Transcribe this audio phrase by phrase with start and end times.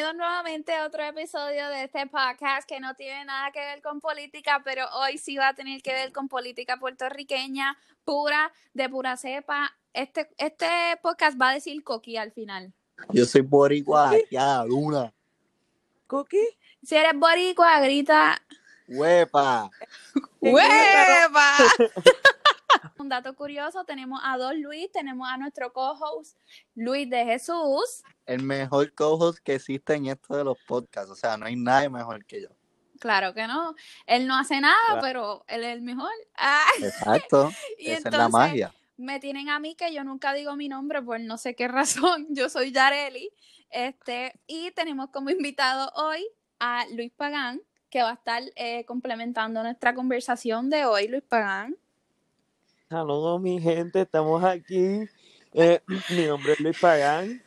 [0.00, 4.00] bienvenidos nuevamente a otro episodio de este podcast que no tiene nada que ver con
[4.00, 9.18] política, pero hoy sí va a tener que ver con política puertorriqueña pura, de pura
[9.18, 9.70] cepa.
[9.92, 10.66] Este, este
[11.02, 12.72] podcast va a decir coqui al final.
[13.10, 15.12] Yo soy boricua, ya, luna.
[16.06, 16.48] ¿Cookie?
[16.82, 18.40] Si eres boricua, grita
[18.88, 19.70] Huepa.
[20.40, 21.56] ¡Hueva!
[22.98, 26.36] Un dato curioso, tenemos a dos Luis, tenemos a nuestro co-host
[26.74, 28.02] Luis de Jesús.
[28.26, 31.10] El mejor co que existe en esto de los podcasts.
[31.10, 32.48] O sea, no hay nadie mejor que yo.
[33.00, 33.74] Claro que no,
[34.06, 35.00] él no hace nada, Claro.
[35.02, 36.10] pero él es el mejor.
[36.36, 37.50] Ah, Exacto.
[37.78, 38.74] y Esa es la magia.
[38.98, 42.26] me tienen a mí que yo nunca digo mi nombre por no sé qué razón.
[42.30, 43.30] Yo soy Yareli.
[43.70, 46.26] Este, y tenemos como invitado hoy
[46.58, 51.08] a Luis Pagán, que va a estar eh, complementando nuestra conversación de hoy.
[51.08, 51.76] Luis Pagán.
[52.90, 55.08] Saludos, mi gente, estamos aquí.
[55.52, 57.40] Eh, mi nombre es Luis Pagán.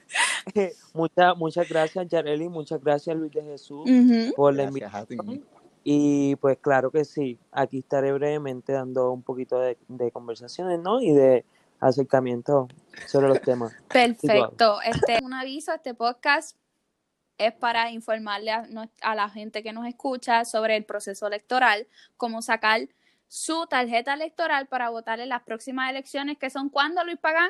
[0.55, 3.89] Eh, muchas, muchas gracias, Yareli, muchas gracias, Luis de Jesús,
[4.38, 5.44] por la invitación.
[5.83, 11.02] Y pues claro que sí, aquí estaré brevemente dando un poquito de, de conversaciones, ¿no?
[11.02, 11.44] Y de
[11.81, 12.69] acercamiento
[13.05, 13.73] sobre los temas.
[13.89, 14.81] Perfecto.
[14.81, 16.55] Este, un aviso, este podcast
[17.38, 21.85] es para informarle a la gente que nos escucha sobre el proceso electoral,
[22.16, 22.88] cómo sacar
[23.34, 27.50] su tarjeta electoral para votar en las próximas elecciones, que son cuándo, Luis Pagán?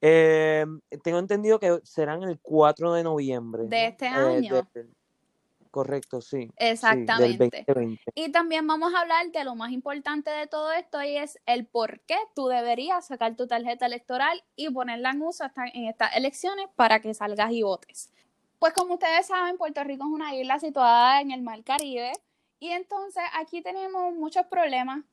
[0.00, 0.64] Eh,
[1.02, 3.64] tengo entendido que serán el 4 de noviembre.
[3.66, 4.68] De este eh, año.
[5.72, 6.42] correcto, sí.
[6.42, 7.24] sí, Exactamente.
[7.24, 8.04] del 2020.
[8.14, 11.66] Y también vamos a hablar de lo más importante de todo esto y es el
[11.66, 16.14] por qué tú deberías sacar tu tarjeta electoral y ponerla en uso hasta en estas
[16.14, 18.12] elecciones para que salgas y votes.
[18.60, 22.12] Pues como ustedes saben, Puerto Rico es una isla situada en el Mar Caribe
[22.60, 25.04] y entonces aquí tenemos muchos problemas,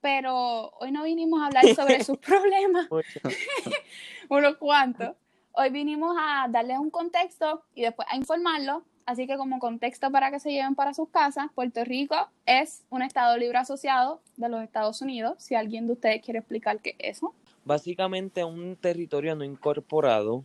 [0.00, 2.88] pero hoy no vinimos a hablar sobre sus problemas,
[4.28, 5.16] unos cuantos.
[5.52, 8.82] Hoy vinimos a darles un contexto y después a informarlos.
[9.06, 12.14] Así que como contexto para que se lleven para sus casas, Puerto Rico
[12.46, 15.34] es un estado libre asociado de los Estados Unidos.
[15.38, 17.34] Si alguien de ustedes quiere explicar qué es eso.
[17.64, 20.44] básicamente un territorio no incorporado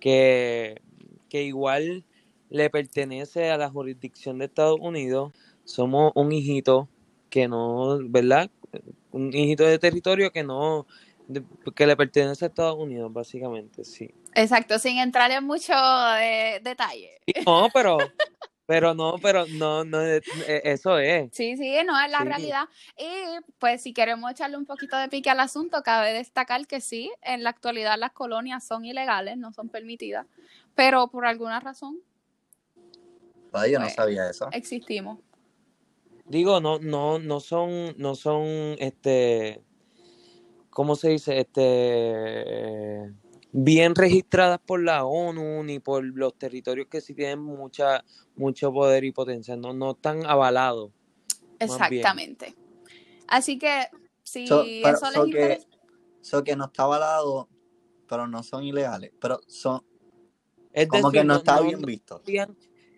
[0.00, 0.82] que,
[1.30, 2.04] que igual
[2.50, 5.32] le pertenece a la jurisdicción de Estados Unidos.
[5.64, 6.88] Somos un hijito
[7.30, 8.50] que no, ¿verdad?
[9.10, 10.86] Un hijito de territorio que no,
[11.26, 14.10] de- que le pertenece a Estados Unidos, básicamente, sí.
[14.34, 17.20] Exacto, sin entrar en mucho de- detalle.
[17.46, 18.12] No, pero,
[18.66, 20.22] pero no, pero no, no, eh,
[20.64, 21.30] eso es.
[21.32, 22.24] Sí, sí, no es la Sí.
[22.24, 22.64] realidad.
[22.98, 23.04] Y
[23.58, 27.42] pues si queremos echarle un poquito de pique al asunto, cabe destacar que sí, en
[27.44, 30.26] la actualidad las colonias son ilegales, no son permitidas,
[30.74, 32.00] pero por alguna razón
[33.54, 34.48] Ay, yo no Pues, sabía eso.
[34.50, 35.18] existimos.
[36.24, 38.44] Digo, no, no, no son, no son,
[38.78, 39.62] este,
[40.70, 41.40] ¿cómo se dice?
[41.40, 43.12] Este,
[43.52, 48.04] bien registradas por la ONU ni por los territorios que sí tienen mucha,
[48.36, 49.56] mucho poder y potencia.
[49.56, 50.90] No, no están avalados.
[51.58, 51.70] Bien.
[51.70, 52.54] Exactamente.
[53.28, 53.86] Así que
[54.22, 55.66] si So, pero- eso les so que, interesa.
[56.20, 57.48] so que no está avalado,
[58.08, 59.12] pero no son ilegales.
[59.20, 59.84] Pero son,
[60.72, 62.18] Es como que no no- está no- bien visto.
[62.20, 62.56] deberían-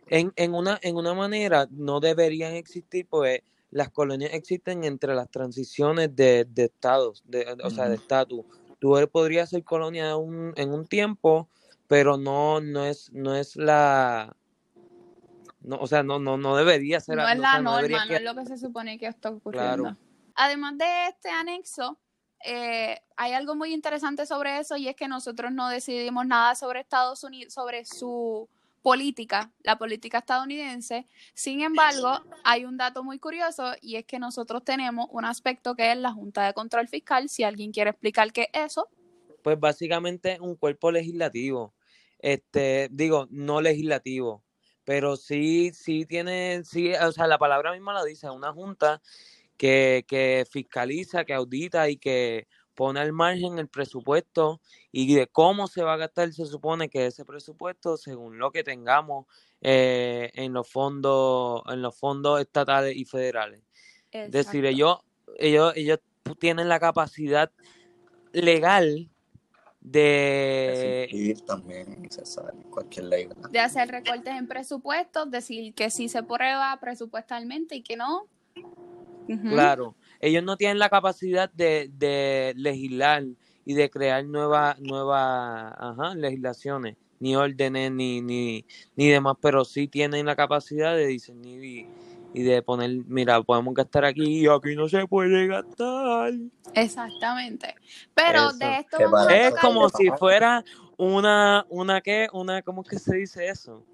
[0.08, 5.28] en, en una, en una manera no deberían existir, pues las colonias existen entre las
[5.30, 8.44] transiciones de, de estados, de, o sea, de estatus.
[8.78, 11.48] Tú eres- podrías ser colonia en un, en un tiempo,
[11.88, 14.36] pero no, no es, no es la,
[15.60, 18.04] no, o sea, no, no, no debería ser, No es o la sea, no norma,
[18.04, 19.82] no que- es lo que se supone que está ocurriendo.
[19.84, 19.96] Claro.
[20.36, 21.98] Además de este anexo,
[22.44, 26.80] eh, hay algo muy interesante sobre eso y es que nosotros no decidimos nada sobre
[26.80, 28.48] Estados Unidos, sobre su
[28.84, 31.08] política, la política estadounidense.
[31.32, 35.90] Sin embargo, hay un dato muy curioso y es que nosotros tenemos un aspecto que
[35.90, 37.30] es la Junta de Control Fiscal.
[37.30, 38.90] Si alguien quiere explicar qué es eso,
[39.42, 41.72] Pues básicamente un cuerpo legislativo.
[42.18, 44.44] Este, digo, no legislativo,
[44.84, 49.00] pero sí, sí tiene, sí, o sea, la palabra misma lo dice, una junta
[49.56, 54.60] que, que fiscaliza, que audita y que pone al margen el presupuesto
[54.92, 58.64] y de cómo se va a gastar, se supone que ese presupuesto, según lo que
[58.64, 59.26] tengamos
[59.60, 63.60] eh, en los fondos, en los fondos estatales y federales.
[64.10, 64.98] Es decir, ellos,
[65.38, 65.98] ellos, ellos
[66.38, 67.50] tienen la capacidad
[68.32, 69.08] legal
[69.80, 72.08] de también,
[72.70, 73.28] cualquier ley.
[73.50, 78.26] de hacer recortes en presupuestos, decir que sí se prueba presupuestalmente y que no.
[79.26, 83.24] Claro, ellos no tienen la capacidad de, de legislar
[83.66, 88.64] y de crear nuevas nuevas ajá, legislaciones, ni órdenes, ni, ni,
[88.96, 91.86] ni demás, pero sí tienen la capacidad de diseñar y,
[92.32, 96.32] y de poner, mira, podemos gastar aquí y aquí no se puede gastar.
[96.74, 97.74] Exactamente.
[98.14, 100.64] Pero Eso, de esto vamos a Es como si fuera
[100.96, 103.84] una, una qué, una, ¿cómo es que se dice eso?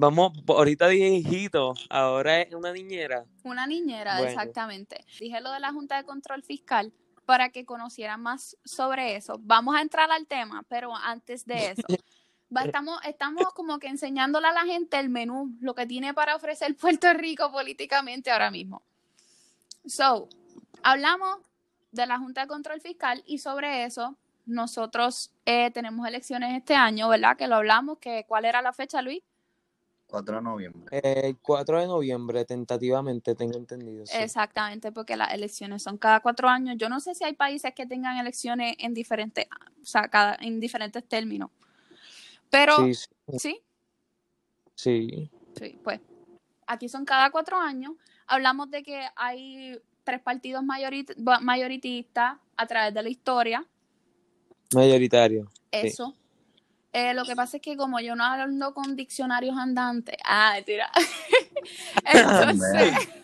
[0.00, 3.26] Vamos, ahorita dije hijito, ahora es una niñera.
[3.42, 4.30] Una niñera, Bueno.
[4.30, 5.04] exactamente.
[5.18, 6.90] Dije lo de la Junta de Control Fiscal
[7.26, 9.34] para que conocieran más sobre eso.
[9.40, 11.82] Vamos a entrar al tema, pero antes de eso,
[12.64, 16.74] estamos, estamos como que enseñándole a la gente el menú, lo que tiene para ofrecer
[16.76, 18.80] Puerto Rico políticamente ahora mismo.
[19.84, 20.30] So,
[20.82, 21.40] hablamos
[21.92, 27.10] de la Junta de Control Fiscal y sobre eso nosotros eh, tenemos elecciones este año,
[27.10, 27.36] ¿verdad?
[27.36, 29.22] Que lo hablamos, que ¿cuál era la fecha, Luis?
[30.10, 30.98] 4 de noviembre.
[30.98, 34.04] Eh, El 4 de noviembre, tentativamente, tengo entendido.
[34.06, 34.16] sí.
[34.18, 36.76] Exactamente, porque las elecciones son cada cuatro años.
[36.78, 39.46] Yo no sé si hay países que tengan elecciones en diferentes,
[39.82, 41.50] o sea, cada, en diferentes términos.
[42.50, 43.08] Pero Sí, sí,
[43.38, 43.60] sí,
[44.74, 45.30] sí.
[45.58, 46.00] sí, pues
[46.66, 47.92] aquí son cada cuatro años.
[48.26, 53.64] Hablamos de que hay tres partidos mayorit- mayoritistas a través de la historia.
[54.74, 55.48] Mayoritario.
[55.72, 55.92] Sí.
[56.92, 60.90] Eh, lo que pasa es que como yo no ando con diccionarios andantes, ah, mentira.
[62.04, 62.94] Entonces.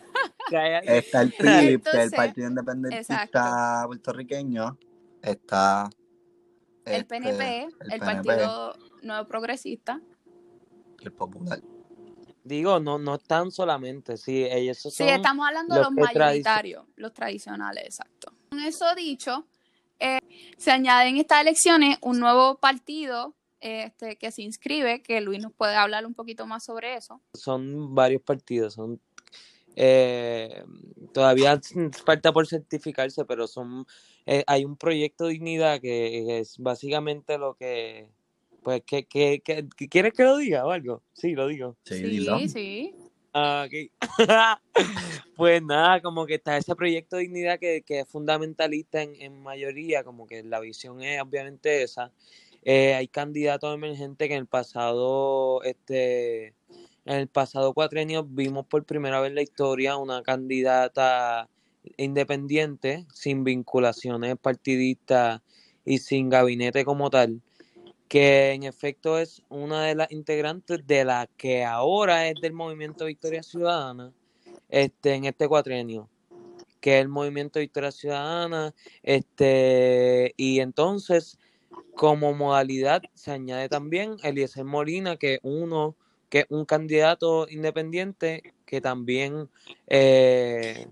[0.87, 4.79] Está el es el Partido Independentista puertorriqueño.
[5.21, 5.91] Está
[6.85, 10.01] el este, PNP, el, PNP, Partido Nuevo Progresista,
[11.03, 11.61] el Popular.
[12.45, 16.15] Digo, no, no tan solamente, sí, ellos son Sí, estamos hablando de los los que
[16.15, 18.33] tradici- mayoritarios, los tradicionales, exacto.
[18.51, 19.47] Con eso dicho,
[19.99, 20.21] eh,
[20.57, 25.53] se añade en estas elecciones un nuevo partido este, que se inscribe, que Luis nos
[25.53, 27.21] puede hablar un poquito más sobre eso.
[27.35, 29.01] son varios partidos, son
[29.77, 30.65] eh,
[31.13, 31.61] todavía
[32.05, 33.87] falta por certificarse, pero son
[34.25, 38.09] eh, hay un proyecto Dignidad que es básicamente lo que
[38.63, 41.03] pues que, que, que- que- ¿quieres que lo diga o algo?
[41.13, 41.77] Sí, lo digo.
[41.85, 42.39] Sí, dilo.
[42.49, 42.95] sí.
[43.33, 43.91] Ah, ok.
[45.37, 49.43] Pues nada, como que está ese proyecto de dignidad que, que es fundamentalista en, en
[49.43, 52.11] mayoría, como que la visión es obviamente esa.
[52.69, 56.49] Eh, hay candidatos emergentes que en el pasado, este,
[57.05, 61.49] en el pasado cuatrenio vimos por primera vez en la historia una candidata
[61.97, 65.43] independiente, sin vinculaciones partidistas
[65.85, 67.41] y sin gabinete como tal,
[68.09, 73.05] que en efecto es una de las integrantes de la que ahora es del movimiento
[73.05, 74.13] Victoria Ciudadana,
[74.69, 76.09] este, en este cuatrenio,
[76.81, 78.75] que es el movimiento Victoria Ciudadana,
[79.05, 81.39] este, y entonces
[81.97, 85.97] como modalidad se añade también Eliezer Molina, que uno,
[86.29, 89.49] que es un candidato independiente que también
[89.87, 90.87] eh,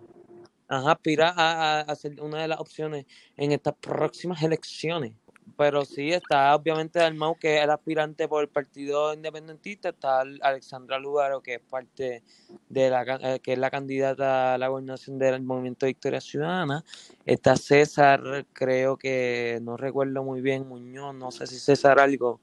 [0.66, 3.04] ajá, aspira a ser una de las opciones
[3.36, 5.12] en estas próximas elecciones.
[5.56, 10.40] Pero sí, está obviamente Dalmau, que es el aspirante por el Partido Independentista, está Al-
[10.42, 12.22] Alexandra Lugaro, que es parte
[12.68, 16.84] de la eh, que es la candidata a la gobernación del Movimiento Victoria Ciudadana.
[17.24, 22.40] Está César, creo que no recuerdo muy bien, Muñoz, no sé si César algo,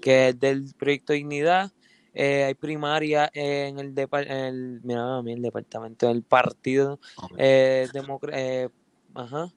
[0.00, 1.70] que es del Proyecto Dignidad.
[2.14, 6.98] Eh, hay primaria en el, depa- el, mira, el departamento, en el Partido
[7.36, 8.70] eh, Democr- eh,
[9.14, 9.52] ajá,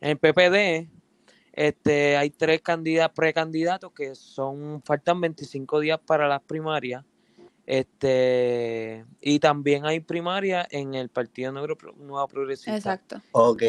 [0.00, 0.97] en el PPD.
[1.60, 7.04] Este, hay tres candidatos, precandidatos que son, faltan 25 días para las primarias.
[7.66, 12.76] Este, y también hay primaria en el Partido Negro Pro- Nuevo Progresista.
[12.76, 13.20] Exacto.
[13.32, 13.62] Ok.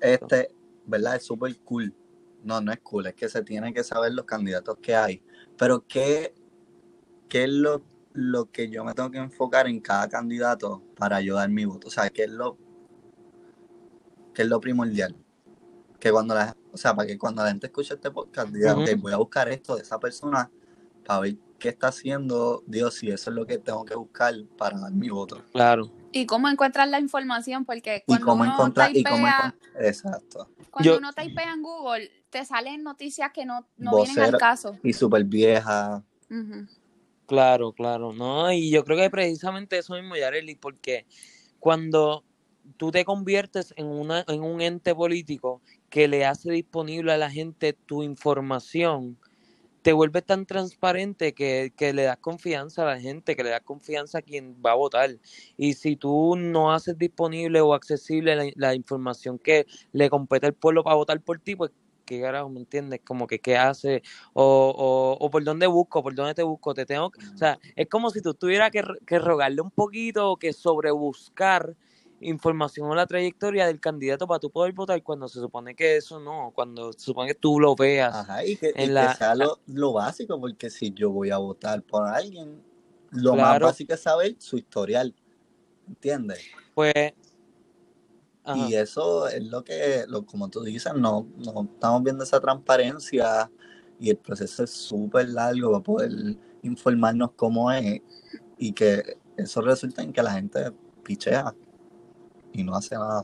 [0.00, 0.54] Este,
[0.86, 1.16] ¿verdad?
[1.16, 1.92] Es súper cool.
[2.44, 5.20] No, no es cool, es que se tienen que saber los candidatos que hay.
[5.58, 6.32] Pero, ¿qué,
[7.28, 11.34] qué es lo, lo que yo me tengo que enfocar en cada candidato para yo
[11.34, 11.88] dar mi voto?
[11.88, 12.56] O sea, ¿qué es lo,
[14.32, 15.16] qué es lo primordial?
[15.98, 18.82] Que cuando la, o sea, para que cuando la gente escuche este podcast diga, Ujú.
[18.82, 20.50] ok, voy a buscar esto de esa persona
[21.04, 24.78] para ver qué está haciendo, Dios, si eso es lo que tengo que buscar para
[24.78, 25.42] dar mi voto.
[25.52, 25.90] Claro.
[26.12, 27.64] ¿Y cómo encuentras la información?
[27.64, 30.48] Porque Y cuando cómo uno encontrar, y cómo typea, encon- exacto.
[30.70, 34.76] cuando Yo- uno typea en Google, te salen noticias que no, no vienen al caso.
[34.82, 36.02] Y súper vieja.
[37.26, 41.06] Claro, claro, no, y yo creo que precisamente eso mismo, Yareli, porque
[41.60, 42.24] cuando
[42.76, 47.30] tú te conviertes en una, en un ente político que le hace disponible a la
[47.30, 49.18] gente tu información,
[49.82, 53.62] te vuelves tan transparente que, que le das confianza a la gente, que le das
[53.62, 55.10] confianza a quien va a votar.
[55.56, 60.54] Y si tú no haces disponible o accesible la, la información que le compete al
[60.54, 61.70] pueblo para votar por ti, pues
[62.04, 63.00] qué carajo, ¿me entiendes?
[63.04, 64.02] Como que qué hace
[64.34, 64.44] o,
[64.76, 67.88] o, o por dónde busco, por dónde te busco, te tengo, que- o sea, es
[67.88, 71.76] como si tú tuvieras que, que rogarle un poquito o que sobrebuscar
[72.20, 76.20] información o la trayectoria del candidato para tú poder votar cuando se supone que eso
[76.20, 78.14] no, cuando se supone que tú lo veas.
[78.14, 81.30] Ajá, y que, y en que la- sea lo, lo básico, porque si yo voy
[81.30, 82.62] a votar por alguien,
[83.10, 85.14] lo más básico es saber su historial.
[85.88, 86.40] ¿Entiendes?
[86.74, 86.94] Pues,
[88.44, 92.38] ajá, Y eso es lo que, lo, como tú dices, no, no estamos viendo esa
[92.40, 93.50] transparencia
[93.98, 98.00] y el proceso es súper largo para poder informarnos cómo es
[98.58, 100.70] y que eso resulta en que la gente
[101.02, 101.54] pichea
[102.52, 103.22] y no hace nada.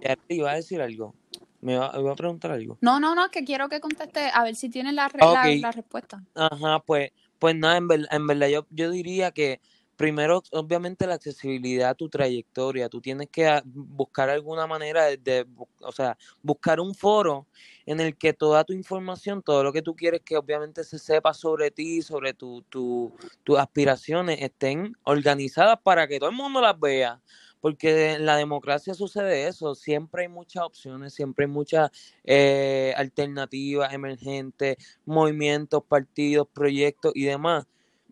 [0.00, 1.14] Ya te iba a decir algo.
[1.60, 2.78] Me iba, iba a preguntar algo.
[2.80, 5.20] No, no, no, que quiero que conteste, a ver si tienes la, re-
[5.60, 6.24] la- respuesta.
[6.34, 9.60] Ajá, pues, pues nada, en, ver- en verdad yo, yo diría que
[9.96, 12.88] primero, obviamente, la accesibilidad a tu trayectoria.
[12.88, 15.46] Tú tienes que ah, buscar alguna manera de,
[15.82, 17.46] o sea, buscar un foro
[17.84, 21.34] en el que toda tu información, todo lo que tú quieres que obviamente se sepa
[21.34, 23.12] sobre ti, sobre tu, tu,
[23.44, 27.20] tus aspiraciones, estén organizadas para que todo el mundo las vea.
[27.60, 31.90] Porque en la democracia sucede eso, siempre hay muchas opciones, siempre hay muchas
[32.24, 37.66] eh, alternativas emergentes, movimientos, partidos, proyectos y demás.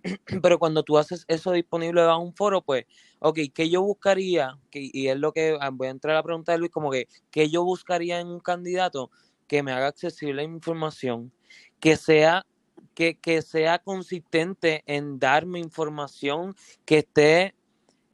[0.43, 2.85] Pero cuando tú haces eso disponible a un foro, pues,
[3.21, 4.59] ok, ¿qué yo buscaría?
[4.71, 6.91] Que, y es lo que ah, voy a entrar a la pregunta de Luis, como
[6.91, 9.11] que, ¿qué yo buscaría en un candidato
[9.47, 11.33] que me haga accesible información,
[11.81, 12.47] que sea,
[12.95, 17.55] que, que sea consistente en darme información que esté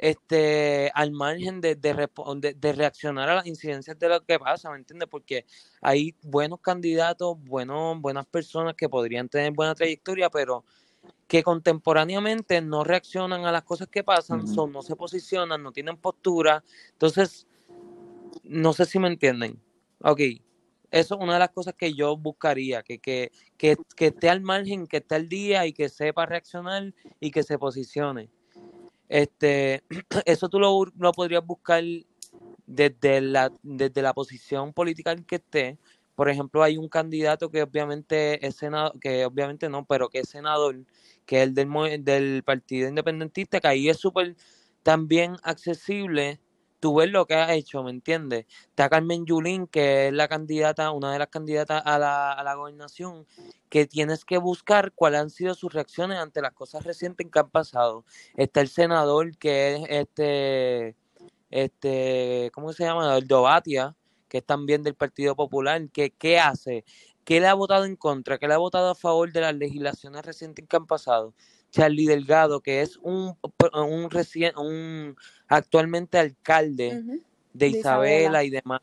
[0.05, 1.95] este, al margen de, de,
[2.37, 5.09] de- de reaccionar a las incidencias de lo que pasa, ¿me entiendes?
[5.09, 5.47] Porque
[5.81, 10.63] hay buenos candidatos, buenos, buenas personas que podrían tener buena trayectoria, pero
[11.27, 15.97] que contemporáneamente no reaccionan a las cosas que pasan, son, no se posicionan, no tienen
[15.97, 16.63] postura.
[16.93, 17.47] Entonces,
[18.43, 19.59] no sé si me entienden.
[20.03, 20.21] Ok,
[20.91, 24.43] eso es una de las cosas que yo buscaría, que, que, que, que esté al
[24.43, 28.29] margen, que esté al día y que sepa reaccionar y que se posicione.
[29.09, 29.83] Este,
[30.27, 31.83] eso tú lo, lo podrías buscar
[32.67, 35.79] desde la, desde la posición política en que esté.
[36.15, 40.29] Por ejemplo, hay un candidato que obviamente es senador, que obviamente no, pero que es
[40.29, 40.85] senador,
[41.27, 44.37] que es el del, del Partido Independentista, que ahí es súper
[44.83, 46.41] también accesible
[46.85, 48.45] tú ves lo que ha hecho, ¿me entiendes?
[48.69, 52.55] Está Carmen Yulín, que es la candidata, una de las candidatas a la, a la
[52.57, 53.27] gobernación,
[53.71, 57.49] que tienes que buscar cuáles han sido sus reacciones ante las cosas recientes que han
[57.49, 58.05] pasado.
[58.37, 60.97] Está el senador, que es este,
[61.51, 63.17] este, ¿cómo se llama?
[63.17, 63.97] El Dobatia,
[64.29, 66.85] que es también del Partido Popular, que qué hace,
[67.25, 70.23] qué le ha votado en contra, qué le ha votado a favor de las legislaciones
[70.23, 71.33] recientes que han pasado.
[71.75, 73.37] Charlie Delgado, que es un,
[73.73, 75.17] un, recien- un
[75.49, 77.19] actualmente alcalde de
[77.53, 78.45] De Isabela, Isabela.
[78.45, 78.81] y demás.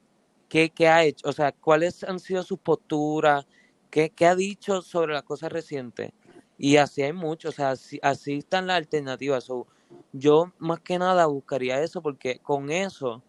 [0.50, 1.30] ¿Qué, qué ha hecho?
[1.30, 3.48] O sea, ¿cuáles han sido sus posturas?
[3.90, 6.12] ¿Qué, qué ha dicho sobre las cosas recientes?
[6.58, 9.46] Y así hay mucho, o sea, así, así están las alternativas.
[9.46, 9.68] So,
[10.12, 13.24] yo más que nada buscaría eso porque con eso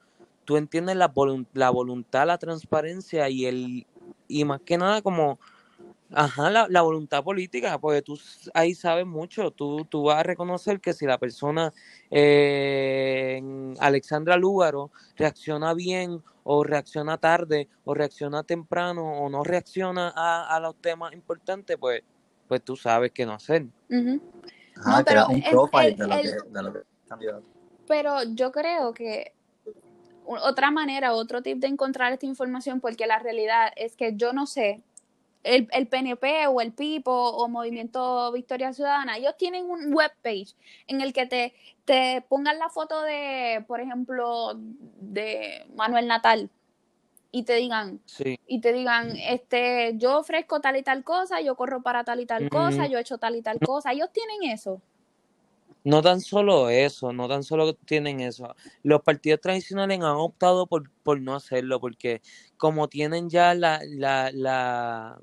[0.44, 3.86] tú entiendes la, volun- la voluntad, la transparencia y el
[4.26, 5.38] y más que nada como
[6.14, 8.18] ajá, la, la voluntad política, porque tú
[8.54, 11.72] ahí sabes mucho, tú, tú vas a reconocer que si la persona
[12.10, 13.42] eh,
[13.80, 20.60] Alexandra Lúgaro reacciona bien o reacciona tarde o reacciona temprano o no reacciona a, a
[20.60, 22.02] los temas importantes, pues,
[22.48, 23.66] pues tú sabes qué no hacer.
[24.76, 26.80] Ajá, No, crea pero un el- profile el- de lo el- que, de lo que.
[27.86, 29.34] Pero yo creo que
[30.24, 34.46] otra manera, otro tip de encontrar esta información, porque la realidad es que yo no
[34.46, 34.82] sé,
[35.44, 40.54] el, el PNP o el PIPO o Movimiento Victoria Ciudadana, ellos tienen un webpage
[40.86, 46.50] en el que te, te pongan la foto de, por ejemplo, de Manuel Natal
[47.30, 48.38] y te digan, Sí.
[48.46, 52.26] y te digan, este, yo ofrezco tal y tal cosa, yo corro para tal y
[52.26, 52.92] tal cosa, Ujú.
[52.92, 54.82] yo he hecho tal y tal cosa, ellos tienen eso.
[55.84, 58.54] No tan solo eso, no tan solo tienen eso.
[58.84, 62.22] Los partidos tradicionales han optado por, por no hacerlo, porque
[62.56, 65.18] como tienen ya la, la, la,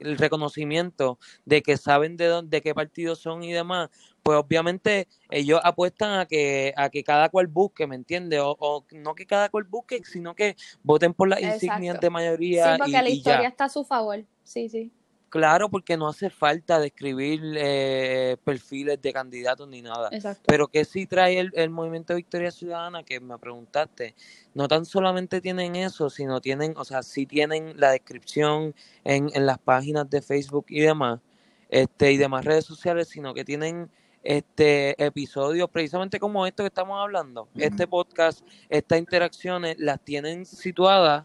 [0.00, 3.90] el reconocimiento de que saben de dónde, de qué partidos son y demás,
[4.22, 8.40] pues obviamente ellos apuestan a que, a que cada cual busque, ¿me entiendes?
[8.42, 12.12] O, o no que cada cual busque, sino que voten por las insignias de Sí,
[12.12, 13.48] mayoría y, porque la y historia ya.
[13.48, 14.24] está a su favor.
[14.44, 14.92] Sí, sí.
[15.30, 20.08] Claro, porque no hace falta describir eh, perfiles de candidatos ni nada.
[20.10, 20.42] Exacto.
[20.44, 24.16] Pero que sí trae el, el movimiento Victoria Ciudadana, que me preguntaste,
[24.54, 29.46] no tan solamente tienen eso, sino tienen, o sea, sí tienen la descripción en, en
[29.46, 31.20] las páginas de Facebook y demás,
[31.68, 33.88] este, y demás redes sociales, sino que tienen
[34.24, 41.24] este episodios precisamente como esto que estamos hablando, este podcast, estas interacciones, las tienen situadas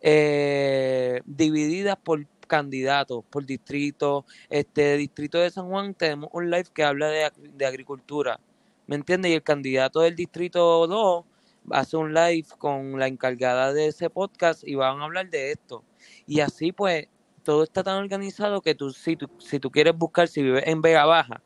[0.00, 4.26] eh, divididas por candidatos, por distrito.
[4.50, 8.40] Este distrito de San Juan tenemos un live que habla de, de agricultura,
[8.88, 9.30] ¿me entiendes?
[9.30, 11.24] Y el candidato del distrito 2
[11.70, 15.84] hace un live con la encargada de ese podcast y van a hablar de esto.
[16.26, 17.06] Y así pues
[17.44, 20.82] todo está tan organizado que tú si tú, si tú quieres buscar, si vives en
[20.82, 21.42] Vega Baja,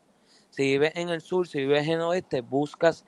[0.49, 3.05] si vives en el sur, si vives en el oeste, buscas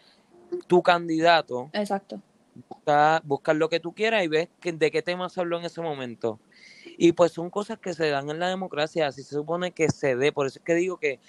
[0.68, 2.22] tu candidato Exacto.
[2.70, 5.66] buscas busca lo que tú quieras y ves que, de qué tema se habló en
[5.66, 6.40] ese momento.
[6.98, 10.16] Y pues son cosas que se dan en la democracia, así se supone que se
[10.16, 10.32] dé.
[10.32, 11.20] Por eso es que digo que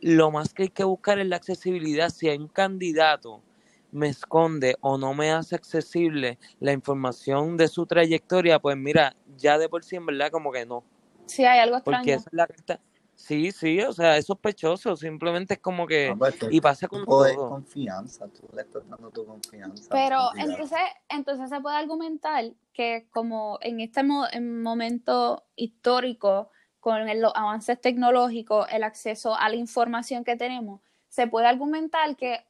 [0.00, 2.10] lo más que hay que buscar es la accesibilidad.
[2.10, 3.42] Si hay un candidato
[3.90, 9.58] me esconde o no me hace accesible la información de su trayectoria, pues mira, ya
[9.58, 10.84] de por sí en verdad como que no.
[11.26, 11.98] Sí, hay algo extraño.
[11.98, 12.80] Porque esa es la carta.
[13.18, 16.14] Sí, sí, o sea, es sospechoso, simplemente es como que...
[16.52, 17.50] y pasa con todo.
[17.50, 19.88] confianza, tú le estás dando tu confianza.
[19.90, 27.80] Pero entonces, entonces se puede argumentar que como en este momento histórico, con los avances
[27.80, 32.46] tecnológicos, el acceso a la información que tenemos, se puede argumentar que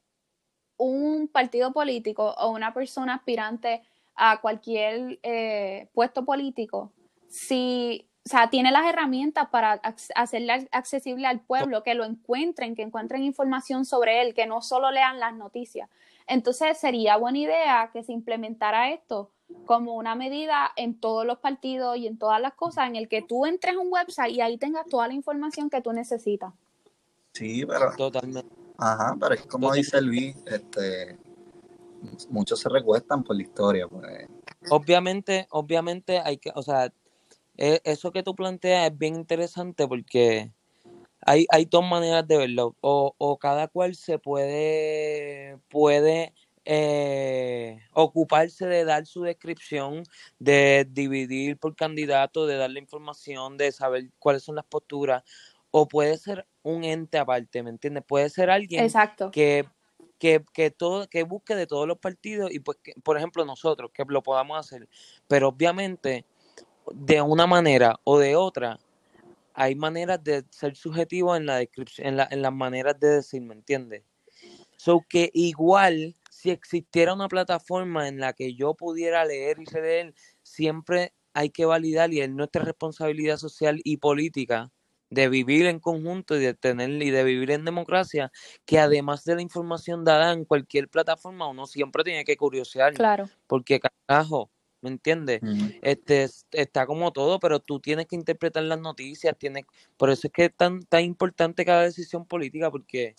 [0.76, 3.82] un partido político o una persona aspirante
[4.14, 6.92] a cualquier eh, puesto político,
[7.26, 9.80] si o sea, tiene las herramientas para
[10.14, 14.90] hacerle accesible al pueblo, que lo encuentren, que encuentren información sobre él, que no solo
[14.90, 15.88] lean las noticias.
[16.26, 19.30] Entonces sería buena idea que se implementara esto
[19.64, 23.22] como una medida en todos los partidos y en todas las cosas, en el que
[23.22, 26.52] tú entres a un website y ahí tengas toda la información que tú necesitas.
[27.32, 27.96] Sí, pero...
[27.96, 28.54] Totalmente.
[28.76, 31.16] Ajá, pero es como dice Luis, este,
[32.28, 33.88] muchos se recuestan por la historia.
[33.88, 34.28] Pues.
[34.68, 36.92] Obviamente, obviamente hay que, o sea,
[37.58, 40.52] e, eso que tú planteas es bien interesante porque
[41.20, 42.76] hay, hay dos maneras de verlo.
[42.80, 46.32] O, o cada cual se puede, puede
[46.64, 50.04] eh, ocuparse de dar su descripción,
[50.38, 55.22] de dividir por candidato, de dar la información, de saber cuáles son las posturas,
[55.70, 58.04] o puede ser un ente aparte, ¿me entiendes?
[58.06, 59.30] Puede ser alguien Exacto.
[59.30, 59.66] que
[60.18, 64.04] que, que, todo, que busque de todos los partidos y pues, por ejemplo, nosotros, que
[64.08, 64.88] lo podamos hacer.
[65.28, 66.24] Pero obviamente
[66.94, 68.78] de una manera o de otra,
[69.54, 73.42] hay maneras de ser subjetivo en la descripción, en, la, en las maneras de decir,
[73.42, 74.04] ¿me entiendes?
[74.76, 80.14] So que igual, si existiera una plataforma en la que yo pudiera leer y leer,
[80.42, 84.70] siempre hay que validar y es nuestra responsabilidad social y política
[85.10, 88.30] de vivir en conjunto y de tener y de vivir en democracia,
[88.66, 92.94] que además de la información dada en cualquier plataforma, uno siempre tiene que curiosear.
[92.94, 93.28] Claro.
[93.46, 95.40] Porque carajo, ¿me entiendes?
[95.82, 99.64] Este está como todo, pero tú tienes que interpretar las noticias, tienes,
[99.96, 103.14] por eso es que es tan, tan importante cada decisión política, porque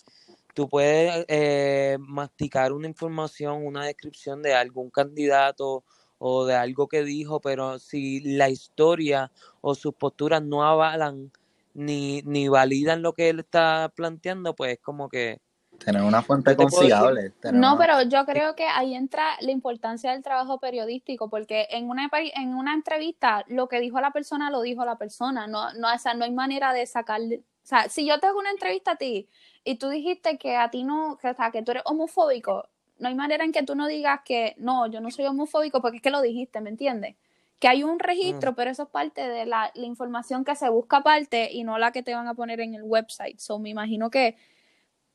[0.54, 5.84] tú puedes eh, masticar una información, una descripción de algún candidato
[6.18, 11.32] o de algo que dijo, pero si la historia o sus posturas no avalan
[11.74, 15.40] ni, ni validan lo que él está planteando, pues es como que
[15.84, 17.32] Tener una fuente confiable.
[17.52, 22.10] No, pero yo creo que ahí entra la importancia del trabajo periodístico, porque en una,
[22.12, 26.14] en una entrevista lo que dijo la persona lo dijo la persona, no, no, o
[26.16, 29.28] no hay manera de sacarle, o sea, si yo te hago una entrevista a ti
[29.64, 33.08] y tú dijiste que a ti no, que, o sea, que tú eres homofóbico, no
[33.08, 36.02] hay manera en que tú no digas que no, yo no soy homofóbico porque es
[36.02, 37.16] que lo dijiste, ¿me entiendes?
[37.58, 38.54] Que hay un registro, mm.
[38.54, 41.92] pero eso es parte de la, la, información que se busca aparte y no la
[41.92, 43.38] que te van a poner en el website.
[43.38, 44.36] So, me imagino que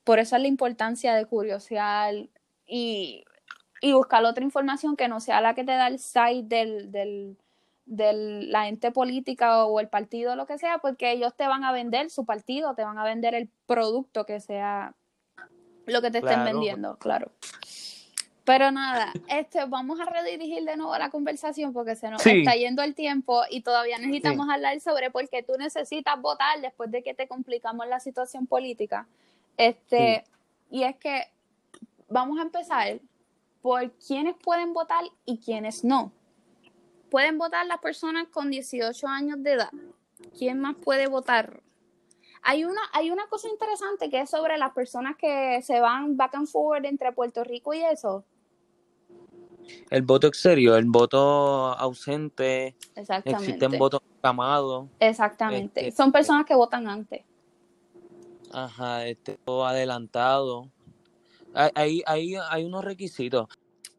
[0.05, 2.15] por eso es la importancia de curiosear
[2.65, 3.25] y,
[3.81, 7.37] buscar otra información que no sea la que te da el site del,
[7.85, 11.63] del, la ente política o el partido o lo que sea, porque ellos te van
[11.63, 14.95] a vender su partido, te van a vender el producto que sea
[15.85, 17.31] lo que te estén vendiendo, claro.
[18.43, 22.81] Pero nada, este, vamos a redirigir de nuevo la conversación porque se nos está yendo
[22.83, 27.15] el tiempo y todavía necesitamos hablar sobre por qué tú necesitas votar después de que
[27.15, 29.07] te complicamos la situación política.
[29.57, 30.23] Este,
[30.69, 31.23] y es que
[32.09, 32.99] vamos a empezar
[33.61, 36.11] por quiénes pueden votar y quiénes no.
[37.09, 39.71] Pueden votar las personas con 18 años de edad.
[40.37, 41.61] ¿Quién más puede votar?
[42.43, 46.35] Hay una, hay una cosa interesante que es sobre las personas que se van back
[46.35, 48.23] and forward entre Puerto Rico y eso.
[49.89, 52.75] El voto exterior, el voto ausente.
[52.95, 53.49] Exactamente.
[53.49, 54.87] Existen votos camados.
[54.99, 55.87] Exactamente.
[55.87, 57.23] Este, Son personas que votan antes.
[58.51, 60.71] Ajá, este, adelantado.
[61.53, 63.47] Hay, hay, hay unos requisitos.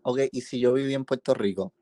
[0.03, 1.73] Ok, y si yo viví en Puerto Rico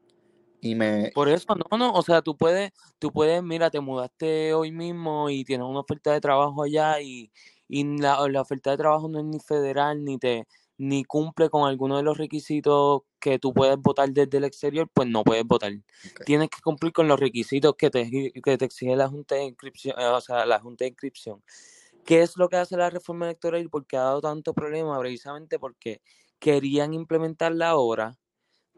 [0.60, 1.10] y me...
[1.14, 5.28] Por eso, no, no, o sea, tú puedes, tú puedes, mira, te mudaste hoy mismo
[5.28, 7.30] y tienes una oferta de trabajo allá y,
[7.68, 10.46] la, oferta de trabajo no es ni federal ni te
[10.76, 15.08] ni cumple con alguno de los requisitos que tú puedes votar desde el exterior, pues
[15.08, 15.72] no puedes votar.
[16.26, 19.96] Tienes que cumplir con los requisitos que te, que te exige la Junta de Inscripción,
[19.98, 21.42] o sea, la Junta de Inscripción.
[22.04, 24.98] ¿Qué es lo que hace la reforma electoral y por qué ha dado tanto problema?
[24.98, 26.00] Precisamente porque
[26.38, 28.18] querían implementarla ahora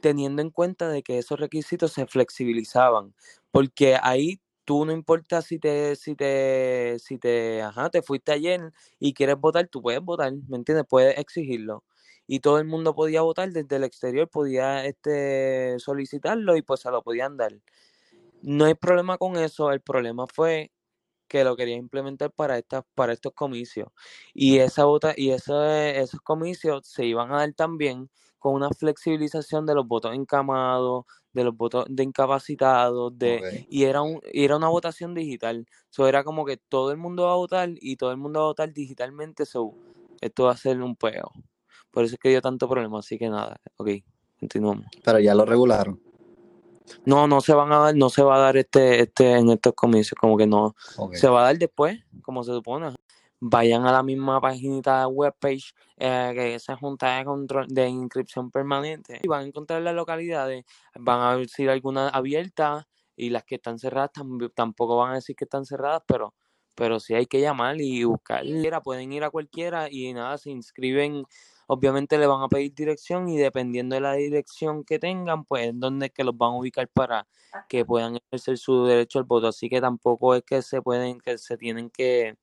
[0.00, 3.14] teniendo en cuenta de que esos requisitos se flexibilizaban,
[3.50, 8.72] porque ahí tú no importa si te, si te, si te, ajá, te fuiste ayer
[8.98, 10.86] y quieres votar, tú puedes votar, ¿me entiendes?
[10.88, 11.84] Puedes exigirlo.
[12.26, 16.90] y todo el mundo podía votar desde el exterior, podía este, solicitarlo y pues se
[16.90, 17.52] lo podían dar.
[18.42, 20.70] No hay problema con eso, el problema fue
[21.28, 23.88] que lo quería implementar para estas para estos comicios
[24.34, 28.08] y esa vota y esos comicios se iban a dar también
[28.38, 34.02] con una flexibilización de los votos encamados, de los votos de incapacitados, de y era
[34.02, 35.66] un era una votación digital.
[35.90, 38.44] Eso era como que todo el mundo va a votar y todo el mundo va
[38.46, 39.74] a votar digitalmente, so,
[40.20, 41.32] esto va a ser un peo.
[41.90, 43.90] Por eso es que dio tanto problema, así que nada, ok,
[44.38, 44.86] continuamos.
[45.02, 46.00] Pero ya lo regularon.
[47.05, 49.75] No, no se van a dar, no se va a dar este, este, en estos
[49.75, 50.75] comicios, como que no.
[51.12, 52.94] Se va a dar después, como se supone.
[53.38, 59.20] Vayan a la misma página webpage eh, que esa junta de control de inscripción permanente
[59.22, 63.79] y van a encontrar las localidades, van a decir algunas abiertas y las que están
[63.79, 64.11] cerradas
[64.55, 66.35] tampoco van a decir que están cerradas, pero
[66.77, 68.44] pero sí hay que llamar y buscar.
[68.85, 71.25] Pueden ir a cualquiera y nada, se inscriben
[71.66, 75.79] obviamente le van a pedir dirección y dependiendo de la dirección que tengan, pues es
[75.79, 77.26] donde que los van a ubicar para
[77.68, 79.48] que puedan ejercer su derecho al voto.
[79.48, 82.37] Así que tampoco es que se pueden, que se tienen que,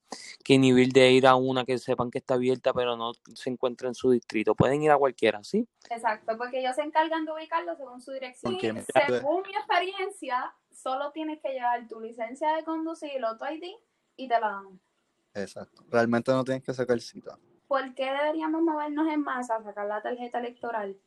[0.43, 3.87] que inhibir de ir a una que sepan que está abierta, pero no se encuentra
[3.87, 4.55] en su distrito.
[4.55, 5.67] Pueden ir a cualquiera, ¿sí?
[5.89, 8.59] Exacto, porque ellos se encargan de ubicarlo según su dirección.
[8.59, 13.63] según mi experiencia, solo tienes que llevar tu licencia de conducir, el auto ID
[14.15, 14.81] y te la dan.
[15.35, 15.83] Exacto.
[15.89, 17.37] Realmente no tienes que sacar cita.
[17.67, 20.97] ¿Por qué deberíamos movernos en masa, sacar la tarjeta electoral,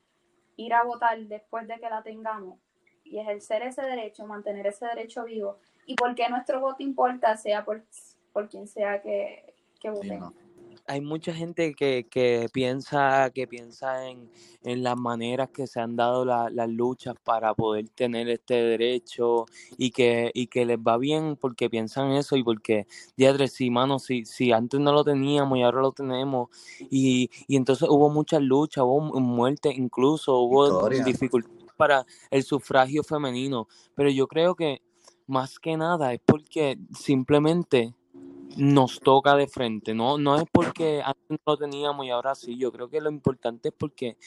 [0.55, 2.59] ir a votar después de que la tengamos
[3.03, 5.59] y ejercer ese derecho, mantener ese derecho vivo?
[5.85, 7.83] ¿Y por qué nuestro voto importa, sea por,
[8.33, 10.33] por quien sea que, que votemos?
[10.87, 14.29] Hay mucha gente que, que piensa, que piensa en,
[14.63, 19.45] las maneras que se han dado las luchas para poder tener este derecho
[19.77, 23.99] y que, y que les va bien porque piensan eso y porque, diadre, sí, mano,
[23.99, 26.49] si, si antes no lo teníamos y ahora lo tenemos.
[26.89, 33.67] Y, y entonces hubo muchas luchas, hubo muerte incluso, hubo dificultades para el sufragio femenino,
[33.95, 34.81] pero yo creo que
[35.27, 37.93] más que nada es porque simplemente
[38.55, 39.93] nos toca de frente.
[39.93, 42.57] No, no es porque antes no lo teníamos y ahora sí.
[42.57, 44.17] Yo creo que lo importante es porque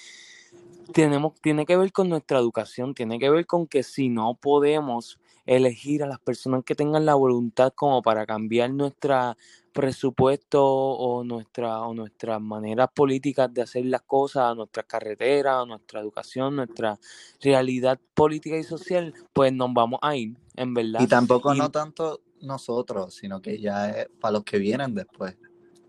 [0.92, 5.18] tenemos, tiene que ver con nuestra educación, tiene que ver con que si no podemos
[5.46, 9.36] elegir a las personas que tengan la voluntad como para cambiar nuestro
[9.72, 16.56] presupuesto o nuestra o nuestras maneras políticas de hacer las cosas, nuestras carreteras, nuestra educación,
[16.56, 16.98] nuestra
[17.40, 21.00] realidad política y social, pues nos vamos a ir, en verdad.
[21.00, 25.36] Y tampoco no tanto nosotros, sino que ya es para los que vienen después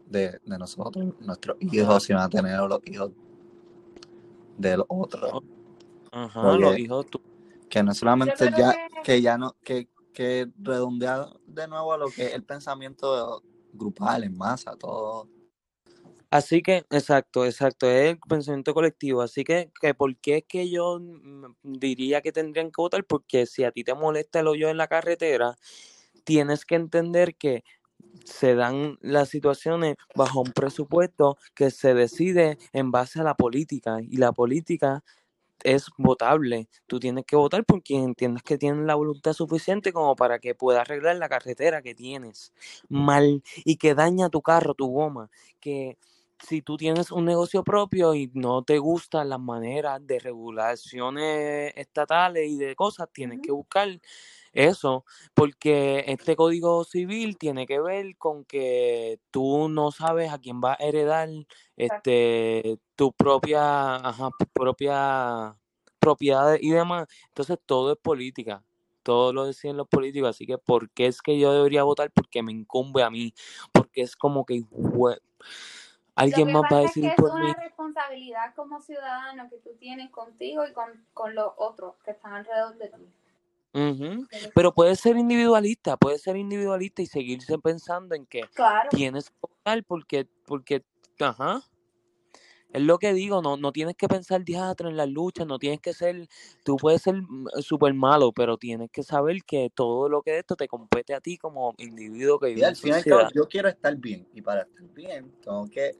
[0.06, 3.12] de, nosotros, nuestros hijos, si van a tener los hijos
[4.58, 5.44] de los otros.
[6.12, 7.06] Ajá, los hijos
[7.70, 9.22] Que no solamente ya, que...
[9.22, 13.42] ya no, que, que redondea de nuevo a lo que es el pensamiento
[13.74, 15.30] grupal, en masa, todo.
[16.30, 19.22] Así que, exacto, exacto, es el pensamiento colectivo.
[19.22, 21.02] Así que, que ¿por qué es que yo
[21.62, 23.04] diría que tendrían que votar?
[23.04, 25.58] Porque si a ti te molesta el hoyo en la carretera
[26.24, 27.64] tienes que entender que
[28.26, 34.00] se dan las situaciones bajo un presupuesto que se decide en base a la política
[34.02, 35.04] y la política
[35.64, 36.68] es votable.
[36.88, 40.56] Tú tienes que votar por quien entiendas que tiene la voluntad suficiente como para que
[40.56, 42.54] pueda arreglar la carretera que tienes
[42.90, 45.30] mal y que daña tu carro, tu goma,
[45.60, 45.98] que
[46.48, 52.50] si tú tienes un negocio propio y no te gustan las maneras de regulaciones estatales
[52.50, 54.00] y de cosas, tienes que buscar
[54.54, 60.62] eso, porque este código civil tiene que ver con que tú no sabes a quién
[60.62, 61.30] va a heredar
[61.78, 65.56] este tu propia, ajá, propia
[66.00, 67.08] propiedad y demás.
[67.28, 68.64] Entonces todo es política.
[69.04, 72.12] Todo lo deciden los políticos, así que ¿por qué es que yo debería votar?
[72.12, 73.34] Porque me incumbe a mí,
[73.72, 74.64] porque es como que
[76.14, 77.48] alguien más va a decir por mí.
[77.48, 82.12] Es una responsabilidad como ciudadano que tú tienes contigo y con, con los otros que
[82.12, 83.08] están alrededor de ti.
[84.54, 88.42] Pero puede ser individualista, puede ser individualista y seguirse pensando en que
[88.90, 90.84] tienes que votar porque, porque,
[91.20, 91.62] ajá,
[92.74, 95.82] es lo que digo, no, no tienes que pensar teatro en las luchas, no tienes
[95.82, 96.28] que ser,
[96.64, 100.40] tú puedes ser mm, súper malo, pero tienes que saber que todo lo que de
[100.40, 103.04] esto te compete a ti como individuo que vive al final
[103.34, 105.98] yo quiero estar bien y para estar bien tengo que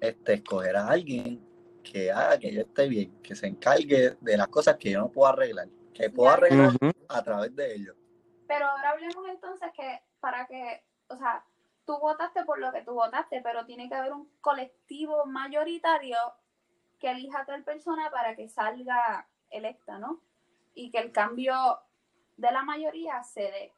[0.00, 1.40] este, escoger a alguien
[1.82, 5.10] que haga que yo esté bien, que se encargue de las cosas que yo no
[5.10, 6.72] puedo arreglar que puedo arreglar
[7.08, 7.96] a través de ellos.
[8.46, 11.44] Pero ahora hablemos entonces que para que, o sea,
[11.84, 16.16] tú votaste por lo que tú votaste, pero tiene que haber un colectivo mayoritario
[16.98, 20.20] que elija a tal persona para que salga electa, ¿no?
[20.74, 21.54] Y que el cambio
[22.36, 23.72] de la mayoría se dé.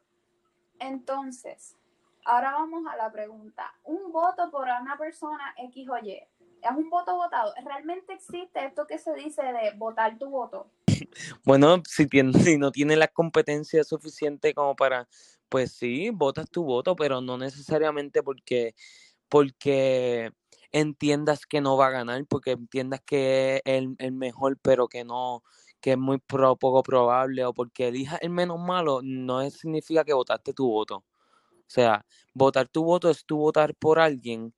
[0.79, 1.77] Entonces,
[2.25, 3.73] ahora vamos a la pregunta.
[3.83, 6.11] Un voto por una persona X o Y
[6.61, 7.53] es un voto votado.
[7.63, 10.67] ¿Realmente existe esto que se dice de votar tu voto?
[11.45, 15.07] Bueno, si, tiene, si no tiene la competencia suficiente como para,
[15.49, 18.75] pues sí, votas tu voto, pero no necesariamente porque,
[19.29, 20.31] porque
[20.71, 25.03] entiendas que no va a ganar, porque entiendas que es el, el mejor, pero que
[25.03, 25.43] no,
[25.81, 30.53] que es muy poco probable, o porque elijas el menos malo, no significa que votaste
[30.53, 30.97] tu voto.
[30.97, 34.53] O sea, votar tu voto es tú votar por alguien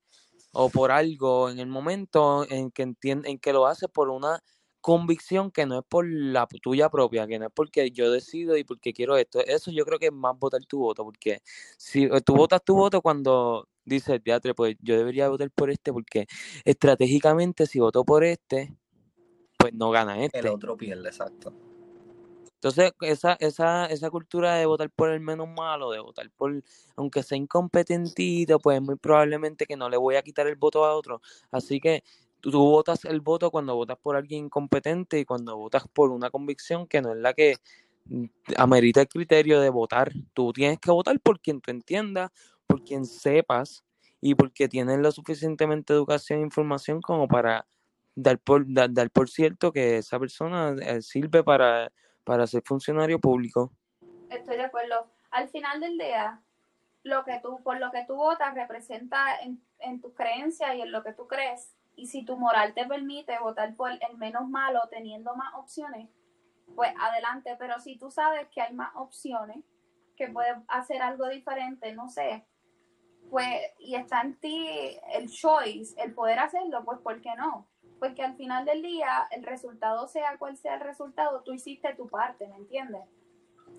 [0.54, 4.44] o por algo en el momento en que entiende, en que lo haces por una
[4.84, 8.66] convicción que no es por la tuya propia, que no es porque yo decido y
[8.66, 9.40] porque quiero esto.
[9.40, 11.42] Eso yo creo que es más votar tu voto, porque
[11.78, 15.94] si eh, tú votas tu voto cuando dices, teatro, pues yo debería votar por este,
[15.94, 16.28] porque
[16.66, 18.76] estratégicamente si voto por este,
[19.58, 20.40] pues no gana este.
[20.40, 21.54] El otro pierde, exacto.
[22.56, 26.62] Entonces, esa, esa, esa cultura de votar por el menos malo, de votar por,
[26.98, 30.94] aunque sea incompetentito, pues muy probablemente que no le voy a quitar el voto a
[30.94, 31.22] otro.
[31.52, 32.04] Así que
[32.44, 36.88] tú, votas el voto cuando votas por alguien incompetente y cuando votas por una convicción
[36.88, 37.56] que no es la que
[38.06, 38.26] mm,
[38.58, 40.12] amerita el criterio de votar.
[40.34, 42.32] Tú tienes que votar por quien tú entiendas,
[42.68, 43.84] por quien sepas
[44.22, 47.66] y porque tienes lo suficientemente educación e información como para
[48.16, 51.92] dar por, dar por cierto que esa persona eh, sirve para
[52.24, 53.72] para ser funcionario público.
[54.30, 55.08] Estoy de acuerdo.
[55.32, 56.42] Al final del día,
[57.04, 60.92] lo que tú, por lo que tú votas representa en, en tus creencias y en
[60.92, 61.76] lo que tú crees.
[61.96, 66.10] Y si tu moral te permite votar por el menos malo teniendo más opciones,
[66.76, 67.56] pues adelante.
[67.60, 69.58] Pero si tú sabes que hay más opciones,
[70.16, 72.46] que puedes hacer algo diferente, no sé,
[73.30, 73.48] pues,
[73.80, 77.68] y está en ti el choice, el poder hacerlo, pues, ¿por qué no?
[78.00, 82.10] porque al final del día, el resultado sea cual sea el resultado, tú hiciste tu
[82.10, 83.02] parte, ¿me entiendes?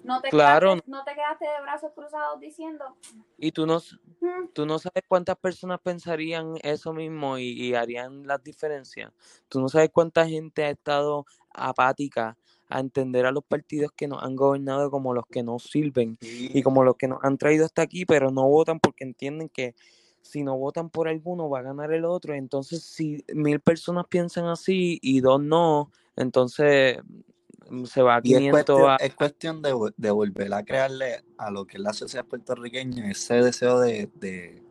[0.02, 0.68] No te, Claro.
[0.70, 2.96] quedaste, no te quedaste de brazos cruzados diciendo,
[3.36, 4.12] Y tú no, s- "Mm,
[4.52, 9.12] tú no sabes cuántas personas pensarían eso mismo y, y harían las diferencias.
[9.48, 12.36] Tú no sabes cuánta gente ha estado apática
[12.68, 16.62] a entender a los partidos que nos han gobernado como los que no sirven y
[16.62, 19.74] como los que nos han traído hasta aquí, pero no votan porque entienden que
[20.22, 22.34] si no votan por alguno va a ganar el otro.
[22.34, 26.98] Entonces, si mil personas piensan así y dos no, entonces
[27.86, 28.96] se va a Y es 500 cuestión, a...
[28.96, 33.34] es cuestión de, de volver a crearle a lo que es la sociedad puertorriqueña ese
[33.42, 34.62] deseo de, de,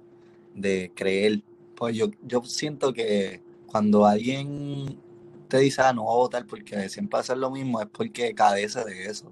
[0.56, 1.42] de creer.
[1.76, 5.00] Pues yo, yo siento que cuando alguien
[5.48, 7.88] te dice, ah, no voy a votar porque siempre va a hacer lo mismo, es
[7.88, 9.32] porque cadece de eso.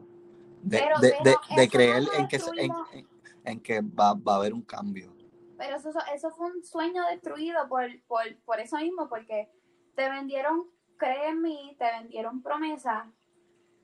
[0.62, 2.89] De, Pero, de, de, pero de eso creer no en que, en, destruimos.
[2.93, 3.08] en-
[3.43, 5.12] en que va, va a haber un cambio.
[5.58, 9.50] Pero eso, eso fue un sueño destruido por, por, por eso mismo, porque
[9.95, 10.65] te vendieron,
[10.97, 13.06] cree en mí, te vendieron promesas.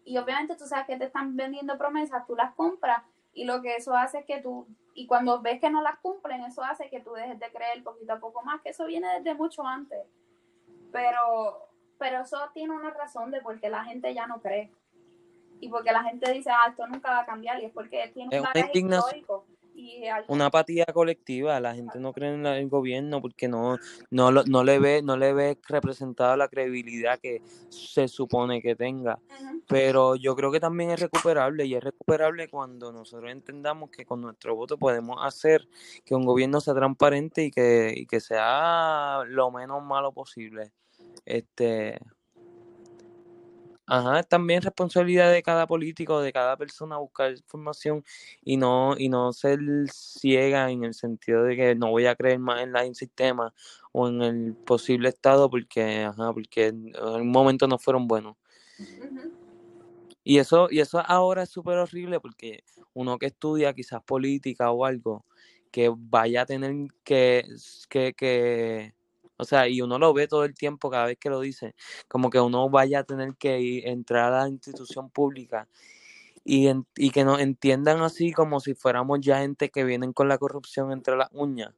[0.07, 3.75] Y obviamente tú sabes que te están vendiendo promesas, tú las compras y lo que
[3.75, 7.01] eso hace es que tú, y cuando ves que no las cumplen, eso hace que
[7.01, 10.07] tú dejes de creer poquito a poco más, que eso viene desde mucho antes.
[10.93, 11.67] Pero,
[11.99, 14.71] pero eso tiene una razón de por qué la gente ya no cree.
[15.59, 18.33] Y porque la gente dice, ah, esto nunca va a cambiar, y es porque tiene
[18.33, 19.19] Es un bagaje indignación.
[19.19, 19.45] histórico.
[19.79, 23.77] Y una apatía colectiva, la gente no cree en el gobierno porque no,
[24.09, 29.19] no, no le ve, no le ve representada la credibilidad que se supone que tenga.
[29.67, 34.19] Pero yo creo que también es recuperable y es recuperable cuando nosotros entendamos que con
[34.19, 35.67] nuestro voto podemos hacer
[36.03, 40.71] que un gobierno sea transparente y que, y que sea lo menos malo posible.
[41.23, 41.99] Este,
[43.89, 48.03] Ajá, es también responsabilidad de cada político, de cada persona buscar información
[48.43, 49.59] y no, y no ser
[49.93, 53.53] ciega en el sentido de que no voy a creer más en el sistema
[53.93, 58.35] o en el posible estado porque, ajá, porque en un momento no fueron buenos.
[60.23, 64.83] Y eso, y eso ahora es súper horrible porque uno que estudia quizás política o
[64.85, 65.25] algo,
[65.71, 66.73] que vaya a tener
[67.05, 67.45] que,
[67.89, 68.93] que, que,
[69.37, 71.75] o sea, y uno lo ve todo el tiempo cada vez que lo dice,
[72.07, 75.67] como que uno vaya a tener que entrar a la institución pública
[76.43, 80.37] y, y que nos entiendan así como si fuéramos ya gente que vienen con la
[80.37, 81.73] corrupción entre las uñas.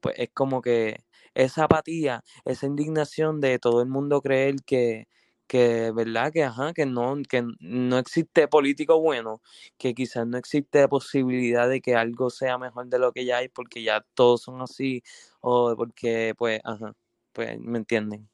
[0.00, 5.08] Pues es como que esa apatía, esa indignación de todo el mundo creer que,
[5.46, 9.42] que verdad que ajá, que no, que no existe político bueno,
[9.78, 13.48] que quizás no existe posibilidad de que algo sea mejor de lo que ya hay
[13.48, 15.02] porque ya todos son así,
[15.40, 16.94] o porque pues ajá,
[17.32, 18.28] pues me entienden.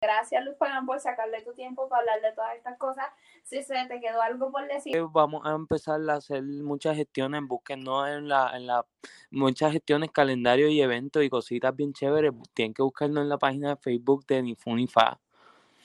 [0.00, 3.04] Gracias, Luz Pagán, por sacarle tu tiempo para hablar de todas estas cosas.
[3.44, 7.40] Si se te quedó algo por decir, Eh, Vamos a empezar a hacer muchas gestiones,
[7.46, 8.84] búsquenos en la, en la,
[9.30, 12.32] muchas gestiones, calendario y eventos y cositas bien chéveres.
[12.52, 15.20] Tienen que buscarnos en la página de Facebook de Ni Fu Ni Fa.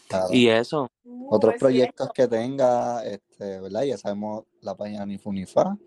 [0.07, 0.27] Claro.
[0.31, 2.13] Y eso, uh, Otros es proyectos cierto.
[2.13, 3.83] que tenga, este, ¿verdad?
[3.83, 5.77] Ya sabemos la página ni Funifa,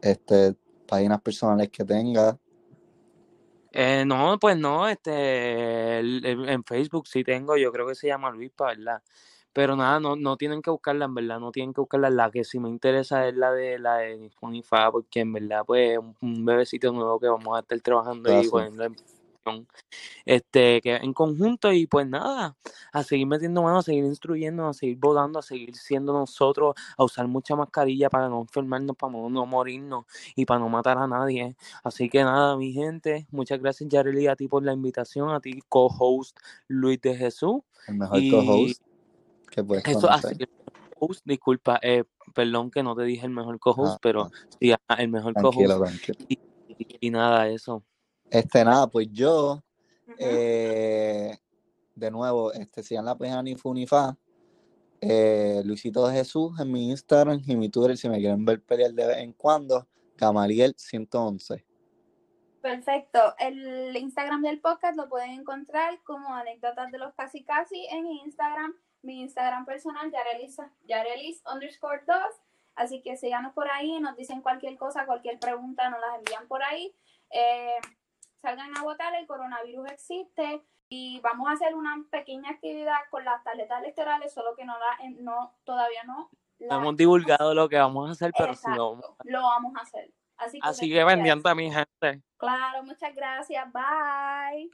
[0.00, 0.54] este,
[0.86, 2.38] páginas personales que tenga.
[3.76, 8.06] Eh, no, pues no, este, el- el- en Facebook sí tengo, yo creo que se
[8.06, 9.02] llama Luispa, ¿verdad?
[9.52, 12.08] Pero nada, no, no tienen que buscarla, en verdad, no tienen que buscarla.
[12.10, 15.98] La que sí me interesa es la de la de Funifa, porque en verdad, pues,
[15.98, 18.50] un, un bebecito nuevo que vamos a estar trabajando y Gracias.
[18.52, 19.23] poniendo en producción,
[20.24, 22.56] este, que en conjunto, y pues nada,
[22.92, 27.04] a seguir metiendo mano, a seguir instruyendo, a seguir votando, a seguir siendo nosotros, a
[27.04, 30.04] usar mucha mascarilla para no enfermarnos, para no, no morirnos
[30.34, 31.56] y para no matar a nadie.
[31.82, 35.62] Así que nada, mi gente, muchas gracias, Yareli, a ti por la invitación, a ti,
[35.68, 37.62] co-host Luis de Jesús.
[37.88, 38.82] El mejor Y co-host
[39.50, 40.36] que puedes eso así,
[40.98, 42.04] host, disculpa, eh,
[42.34, 44.30] perdón que no te dije el mejor co-host, Ah, pero ah,
[44.60, 45.56] sí, el mejor co-host.
[45.56, 46.26] tranquilo.
[46.28, 46.34] Y,
[46.68, 47.84] y- y nada, eso.
[48.34, 49.62] Este, nada, pues yo,
[50.18, 51.38] eh,
[51.94, 54.16] de nuevo, este, sigan la página ni Funifa,
[55.00, 58.90] eh, Luisito de Jesús en mi Instagram y mi Twitter si me quieren ver pelear
[58.90, 61.64] de vez en cuando, Gamaliel 111.
[62.60, 63.20] Perfecto.
[63.38, 68.74] El Instagram del podcast lo pueden encontrar como anécdotas de los casi casi en Instagram.
[69.02, 70.56] Mi Instagram personal, Yarelis,
[70.88, 72.16] Yarelis underscore 2.
[72.74, 76.64] Así que síganos por ahí, nos dicen cualquier cosa, cualquier pregunta, nos las envían por
[76.64, 76.92] ahí.
[77.30, 77.76] Eh,
[78.44, 83.42] salgan a votar, el coronavirus existe y vamos a hacer una pequeña actividad con las
[83.42, 86.30] tarjetas electorales, solo que no la, eh, no, todavía no.
[86.58, 89.32] Hemos divulgado lo que vamos a hacer, pero Exacto, si no...
[89.32, 90.10] Lo vamos a hacer.
[90.36, 92.22] Así que, Así pues, que pendiente a mi gente.
[92.36, 93.66] Claro, muchas gracias.
[93.72, 94.70] Bye.